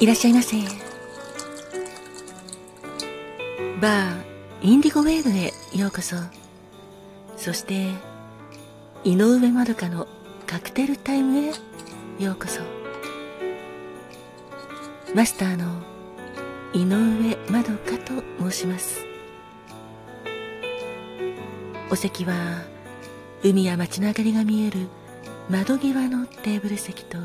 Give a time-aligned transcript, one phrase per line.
[0.00, 0.56] いらっしゃいませ。
[3.80, 4.22] バー
[4.62, 6.14] インディゴウェーブへようこそ。
[7.36, 7.88] そして
[9.02, 10.06] 井上まどかの
[10.46, 11.48] カクテルタイムへ
[12.22, 12.60] ようこそ。
[15.16, 15.82] マスターの
[16.72, 19.04] 井上まどかと申します。
[21.90, 22.62] お席は
[23.42, 24.86] 海や街の明かりが見える
[25.50, 27.18] 窓際のテーブル席と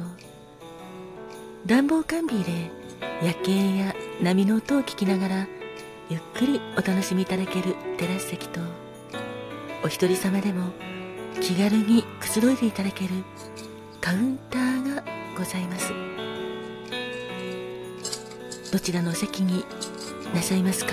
[1.66, 2.70] 暖房完備で
[3.22, 5.48] 夜景や波の音を聞きながら
[6.10, 8.60] ゆっくりお楽しみいただけるテラス席と
[9.82, 10.72] お一人様でも
[11.40, 13.12] 気軽にくつろいでいただける
[14.02, 15.04] カウンターが
[15.38, 15.94] ございます。
[18.72, 19.64] どちらのお席に
[20.36, 20.92] なさいますか？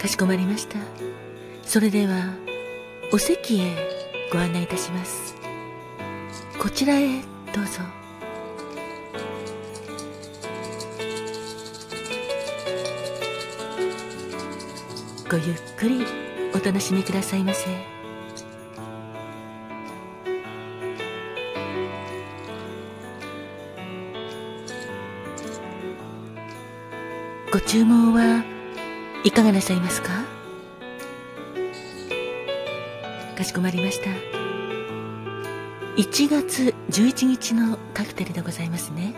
[0.00, 0.78] かしこまりました。
[1.62, 2.34] それでは
[3.12, 3.76] お席へ
[4.32, 5.38] ご案内いたします。
[6.60, 7.22] こちらへ
[7.54, 7.80] どうぞ。
[15.30, 16.04] ごゆっくり
[16.54, 17.64] お楽しみくださいませ。
[27.50, 28.44] ご注文は
[29.24, 30.10] いかがなさいますか？
[33.38, 34.39] かしこまりました。
[36.00, 39.14] 1月11日のカクテルでございますね。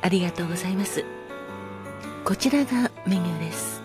[0.00, 1.04] ありがとうございます。
[2.24, 3.80] こちらがメニューです。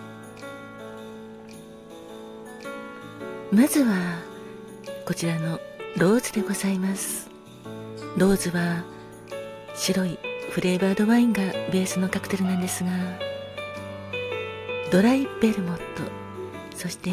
[3.52, 3.94] まずは
[5.06, 5.60] こちらの
[5.96, 7.30] ローズでございます。
[8.16, 8.82] ローズは
[9.76, 10.18] 白い
[10.50, 12.90] フレーバードワインがベースのカクテルなんですが
[14.90, 16.02] ドライベルモット
[16.74, 17.12] そして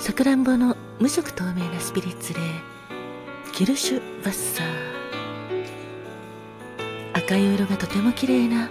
[0.00, 2.40] さくらんぼの無色透明なスピリッツで
[3.60, 4.66] キルシュバッサー。
[7.12, 8.70] 赤い色がとても綺麗な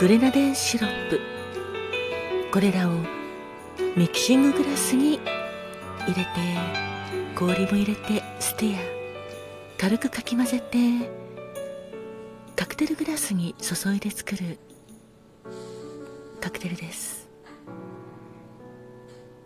[0.00, 1.20] グレナデンシロップ。
[2.50, 2.92] これらを
[3.94, 5.20] ミキシンググラスに
[6.06, 6.30] 入れて
[7.36, 8.78] 氷も入れてステア。
[9.78, 10.78] 軽くかき混ぜて
[12.56, 14.58] カクテルグラスに注いで作る
[16.40, 17.28] カクテルです。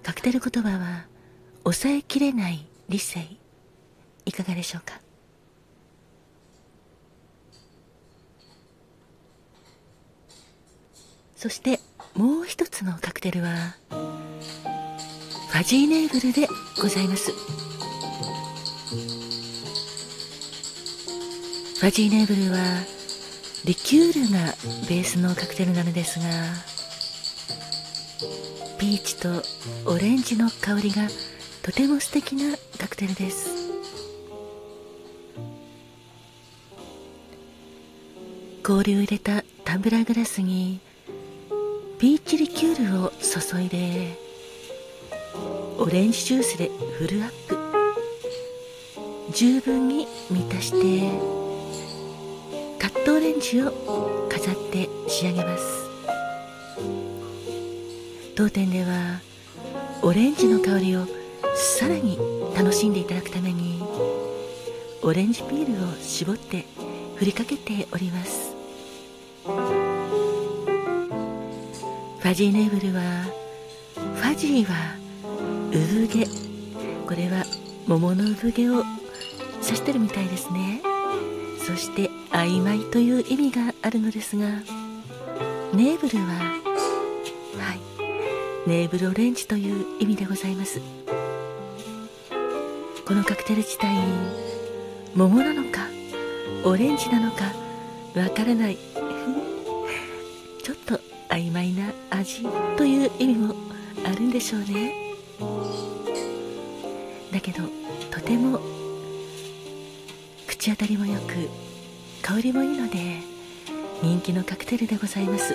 [0.05, 1.09] カクテル言葉は
[1.65, 3.27] 抑えきれない理性。
[4.27, 5.01] いかがでしょうか？
[11.37, 11.81] そして
[12.15, 16.49] もう一つのカクテルはファジーネーブルで
[16.83, 17.31] ございます。
[17.31, 22.59] ファジーネーブルは
[23.65, 24.55] リキュールが
[24.89, 26.25] ベースのカクテルなのですが
[28.79, 29.43] ピーチと
[29.85, 31.07] オレンジの香りが
[31.63, 33.66] とても素敵なカクテルです。
[38.67, 40.81] 氷を入れたタンブラーグラスに
[42.01, 44.19] ピーチリキュールを注いで
[45.79, 47.57] オレンジジュースでフルアップ。
[49.33, 50.77] 十分に満たして
[52.81, 55.65] カットオレンジを飾って仕上げます。
[58.35, 59.21] 当店では
[60.03, 61.07] オレンジの香りを
[61.55, 62.19] さらに
[62.57, 63.81] 楽しんでいただくために
[65.05, 66.65] オレンジピールを絞って
[67.15, 68.56] 振りかけております。
[72.29, 73.03] ァジーネーブルは
[73.95, 74.97] ファジーは
[75.73, 76.27] 産毛。
[77.07, 77.45] これは
[77.87, 78.83] 桃の産毛を
[79.63, 80.83] 指してるみたいですね。
[81.65, 84.49] そして曖昧という意味があるのですが
[85.73, 86.35] ネーブルは
[87.59, 87.81] はい
[88.69, 90.81] ネーブルオレンジという意味でございます。
[93.07, 93.97] このカクテル自体
[95.15, 95.87] 桃なのか
[96.65, 97.45] オレンジなのか
[98.17, 98.79] わからない
[101.29, 103.55] 曖昧な味という意味も
[104.05, 104.95] あるんでしょうね。
[107.33, 107.63] だけど
[108.11, 108.61] とても
[110.47, 111.49] 口当たりもよく
[112.23, 112.99] 香りもいいので
[114.03, 115.55] 人気のカクテルでございます。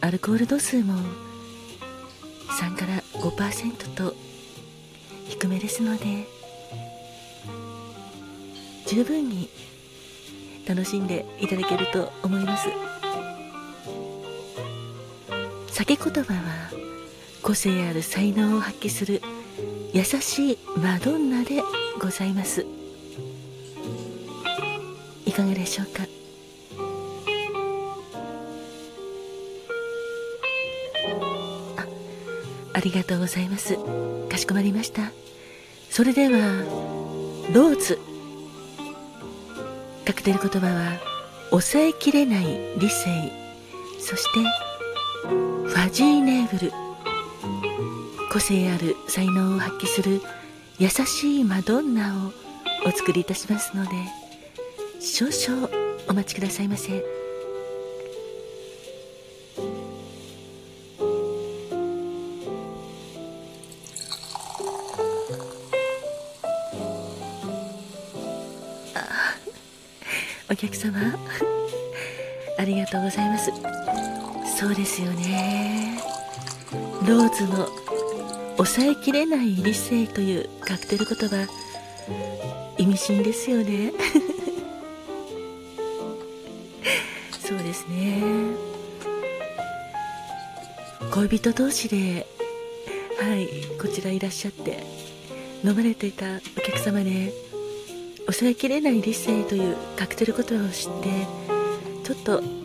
[0.00, 0.94] アルコール度数も
[2.48, 4.14] 3から5%と
[5.28, 6.26] 低めですので
[8.86, 9.48] 十分に
[10.66, 12.89] 楽しんでいただけると思います。
[15.90, 16.38] 酒言葉は
[17.42, 19.20] 個性ある才能を発揮する
[19.92, 21.64] 優しいマドンナで
[22.00, 22.64] ございます。
[25.26, 26.04] いかがでしょうか？
[31.76, 31.86] あ
[32.74, 33.76] ありがとうございます。
[34.28, 35.10] かしこまりました。
[35.90, 36.38] それでは
[37.52, 37.98] ローズ。
[40.06, 41.00] カクテル言葉は
[41.50, 43.32] 抑えきれない理性。
[43.98, 44.38] そして
[45.92, 46.72] ジーネーブル
[48.32, 50.20] 個性ある才能を発揮する
[50.78, 52.32] 優しいマドンナを
[52.86, 53.90] お作りいたしますので
[55.00, 55.68] 少々
[56.08, 57.04] お待ちくださいませ。
[70.50, 70.98] お客様
[72.58, 74.09] ありがとうございます。
[74.60, 75.98] そうですよね。
[77.08, 77.66] ローズの
[78.58, 81.48] 抑えきれない理性というカクテル言葉
[82.76, 83.94] 意味深ですよね。
[87.42, 88.22] そうですね。
[91.10, 92.26] 恋人同士で
[93.18, 93.48] はい
[93.80, 94.84] こちらいらっしゃって
[95.64, 97.32] 飲まれていたお客様で
[98.26, 101.26] 抑えきれない理性というカクテル言葉を知って
[102.04, 102.59] ちょっと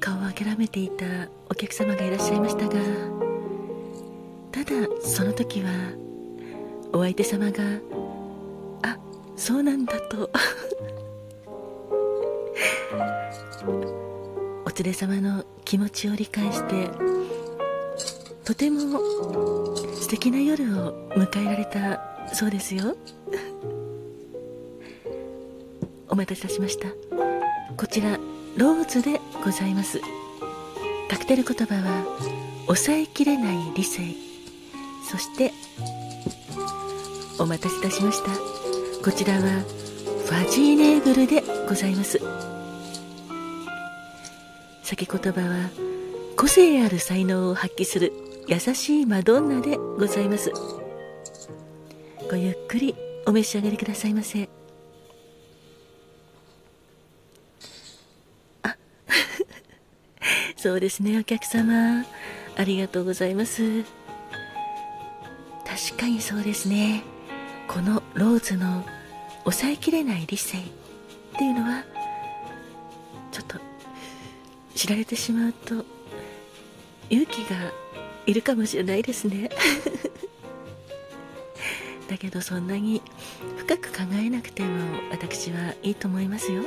[0.00, 1.04] 顔を諦めていた
[1.50, 2.74] お客様がいらっしゃいましたが
[4.50, 4.70] ただ
[5.02, 5.70] その時は
[6.92, 7.62] お相手様が
[8.82, 8.98] あ
[9.36, 10.30] そうなんだと。
[14.64, 16.88] お連れ様の気持ちを理解して
[18.44, 18.98] とても
[19.76, 22.00] 素敵な夜を迎えられた
[22.34, 22.96] そうですよ。
[26.08, 26.88] お待たせいたしました。
[27.76, 28.18] こちら
[28.56, 30.00] ローズでございます。
[31.08, 32.04] カクテル言葉は
[32.66, 34.02] 抑えきれない理性。
[35.08, 35.52] そして
[37.38, 38.30] お待たせいたしました。
[39.02, 42.20] こちらはファジーネーブルでございます。
[44.82, 45.70] 先言葉は
[46.36, 48.12] 個性ある才能を発揮する
[48.46, 50.52] 優しいマドンナでございます。
[52.28, 52.94] ごゆっくり
[53.26, 54.48] お召し上がりくださいませ。
[60.62, 62.04] そうですねお客様。
[62.54, 63.82] ありがとうございます。
[65.64, 67.02] 確かにそうですね。
[67.66, 68.84] このローズの
[69.44, 70.60] 抑えきれない理性っ
[71.38, 71.82] ていうのは
[73.32, 73.56] ちょっと
[74.74, 75.82] 知られてしまうと
[77.08, 77.56] 勇気が
[78.26, 79.48] いるかもしれないですね。
[82.06, 83.00] だけどそんなに
[83.56, 84.68] 深く考えなくても
[85.10, 86.64] 私はいいと思いますよ。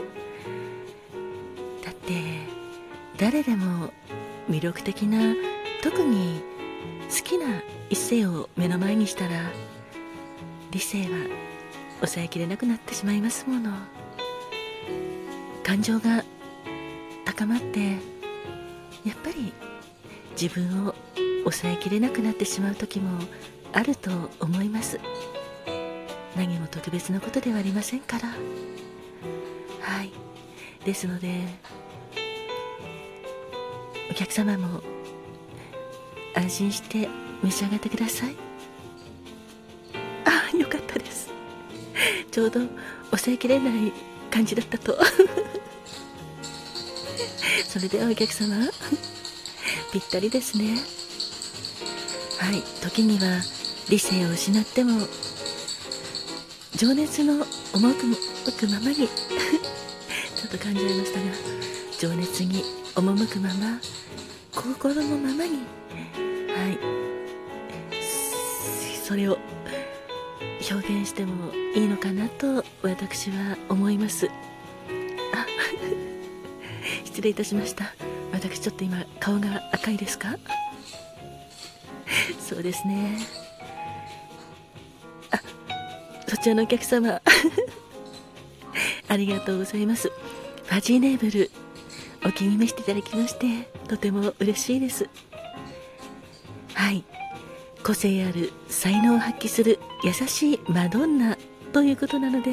[1.86, 2.53] だって
[3.18, 3.92] 誰でも
[4.50, 5.36] 魅力的な
[5.82, 6.42] 特に
[7.10, 9.52] 好きな一世を目の前にしたら
[10.72, 11.08] 理性は
[11.98, 13.72] 抑えきれなくなってしまいますもの。
[15.64, 16.24] 感情が
[17.24, 17.80] 高まって
[19.06, 19.54] やっぱり
[20.40, 20.96] 自分を
[21.44, 23.20] 抑えきれなくなってしまう時も
[23.72, 25.00] あると思います。
[26.36, 28.30] 何も特別なことではありませんから。
[29.82, 30.12] はい。
[30.84, 31.42] ですので
[34.14, 34.80] お客様も
[36.36, 37.10] 安心して
[37.42, 38.36] 召し上がってください。
[40.24, 41.32] あよかったです。
[42.30, 42.60] ちょうど
[43.06, 43.92] 抑えきれない
[44.30, 45.00] 感じだったと。
[47.68, 48.56] それではお客様
[49.92, 50.78] ぴったりですね。
[52.38, 53.42] はい時には
[53.90, 55.08] 理性を失っても
[56.76, 57.44] 情熱の
[57.74, 58.96] 赴くままに
[60.38, 61.26] ちょっと感じられましたが
[62.00, 63.80] 情熱に赴くまま
[64.56, 65.60] 心のままに
[66.54, 66.78] はい。
[69.04, 69.38] それを
[70.72, 74.30] 表現してもいいのかなと私は思います。
[75.34, 75.46] あ
[77.04, 77.94] 失礼いたしました。
[78.32, 80.38] 私ちょっと今顔が赤いですか？
[82.40, 83.20] そうですね。
[85.32, 85.42] あ
[86.28, 87.22] そちらのお客様。
[89.10, 90.10] ありがとうございます。
[90.10, 91.52] ファジーネーブル
[92.26, 95.08] お気に召しいただきましてとても嬉しいです。
[96.74, 97.06] はい。
[97.82, 101.38] 個性ある才能を発揮する優しいマドンナ
[101.72, 102.52] ということなので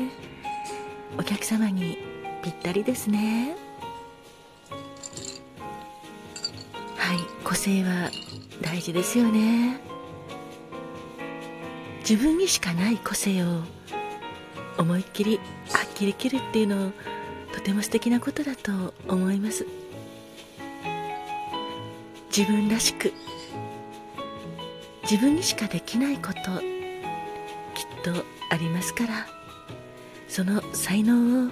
[1.18, 1.98] お客様に
[2.44, 3.56] ぴったりですね。
[6.96, 7.18] はい。
[7.42, 8.08] 個性は
[8.60, 9.80] 大事ですよね。
[12.08, 13.62] 自分にしかない個性を
[14.78, 15.40] 思いっきり
[15.72, 16.92] 発揮できるっていうのを
[17.52, 19.66] とても素敵なことだと思います。
[22.34, 23.12] 自分らしく
[25.02, 29.40] 自分にしかできないこときっとありますから。
[30.30, 31.50] その才能を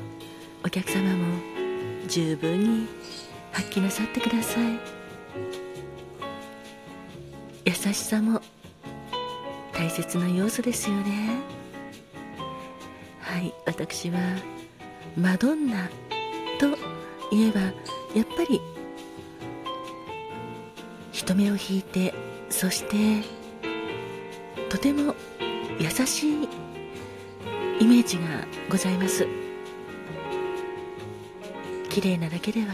[0.65, 1.41] お客様も
[2.07, 2.87] 十分に
[3.51, 4.79] 発揮なさってください。
[7.65, 8.41] 優しさも
[9.73, 11.41] 大切な要素ですよね。
[13.21, 14.21] はい私は
[15.17, 15.91] マドンナ
[16.61, 16.69] と
[17.35, 17.73] いえばやっ
[18.37, 18.61] ぱり
[21.19, 22.15] 人目を引いて
[22.49, 23.25] そして
[24.69, 25.17] とても
[25.81, 26.49] 優しい
[27.81, 28.23] イメージが
[28.71, 29.27] ございます。
[31.91, 32.69] 綺麗なだけでは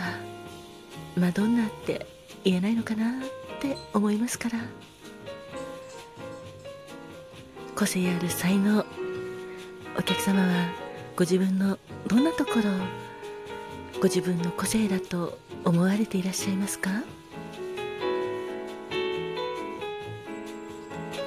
[1.16, 2.06] マドンナって
[2.44, 3.14] 言えないのかなっ
[3.60, 4.58] て思いますから。
[7.74, 8.84] 個性ある才能
[9.98, 10.68] お客様は
[11.16, 12.62] ご自分のどんなところを
[14.00, 16.90] ご自分の個性だと思われていらっしゃいますか？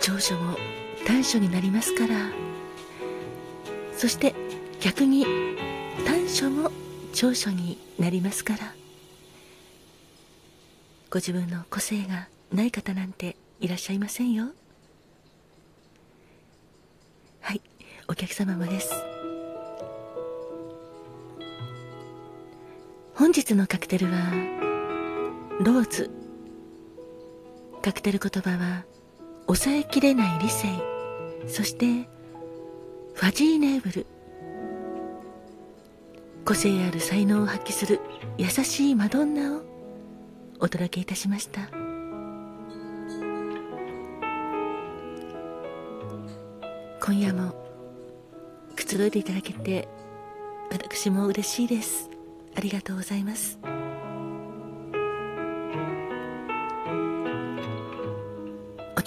[0.07, 0.57] 長所も
[1.05, 2.31] 短所になりますから。
[3.91, 4.33] そして
[4.79, 5.25] 逆に
[6.05, 6.71] 短所も
[7.11, 8.73] 長所になりますから。
[11.11, 14.45] ご自分の個性がない方なんていらっしゃいませんよ。
[17.41, 17.61] はい
[18.07, 18.89] お客様もです。
[23.13, 24.31] 本日のカクテルは
[25.59, 26.09] ローズ。
[27.81, 28.85] カクテル言葉は
[29.47, 30.67] 抑えきれない理性
[31.47, 32.07] そして
[33.13, 34.05] ファジーネーブル。
[36.45, 37.99] 個性ある才能を発揮する
[38.37, 39.61] 優しいマドンナを
[40.59, 41.61] お届けいたしました。
[47.03, 47.53] 今夜も
[48.75, 49.87] くつろいでいただけて
[50.71, 52.09] 私も嬉しいです。
[52.55, 53.76] ありがとうございます。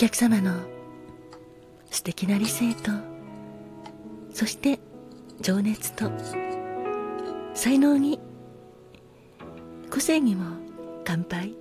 [0.01, 0.55] 客様の
[1.91, 2.91] 素敵な理性と
[4.33, 4.81] そして
[5.43, 6.11] 情熱と
[7.53, 8.19] 才能に
[9.91, 10.57] 個性にも
[11.05, 11.55] 乾杯。